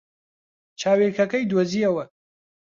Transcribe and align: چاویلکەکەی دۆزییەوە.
چاویلکەکەی 0.79 1.49
دۆزییەوە. 1.51 2.03